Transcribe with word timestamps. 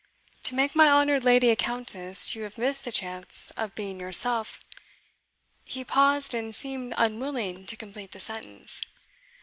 To 0.45 0.55
make 0.55 0.73
my 0.75 0.89
honoured 0.89 1.23
lady 1.23 1.51
a 1.51 1.55
countess, 1.55 2.33
you 2.33 2.41
have 2.41 2.57
missed 2.57 2.85
the 2.85 2.91
chance 2.91 3.51
of 3.55 3.75
being 3.75 3.99
yourself" 3.99 4.59
He 5.63 5.83
paused, 5.83 6.33
and 6.33 6.55
seemed 6.55 6.95
unwilling 6.97 7.67
to 7.67 7.77
complete 7.77 8.11
the 8.11 8.19
sentence. 8.19 8.81